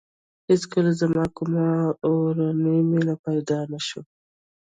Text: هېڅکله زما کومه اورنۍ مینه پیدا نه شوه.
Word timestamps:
هېڅکله 0.49 0.91
زما 1.01 1.25
کومه 1.37 1.65
اورنۍ 2.05 2.79
مینه 2.89 3.15
پیدا 3.25 3.59
نه 3.71 3.79
شوه. 3.87 4.01